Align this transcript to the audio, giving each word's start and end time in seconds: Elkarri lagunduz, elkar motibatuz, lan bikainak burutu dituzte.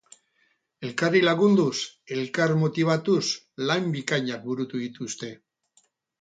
Elkarri 0.87 1.19
lagunduz, 1.25 1.73
elkar 2.15 2.53
motibatuz, 2.63 3.21
lan 3.69 3.93
bikainak 3.99 4.49
burutu 4.49 4.83
dituzte. 4.87 5.31